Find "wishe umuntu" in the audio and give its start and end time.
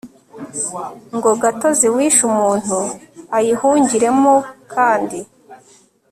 1.95-2.77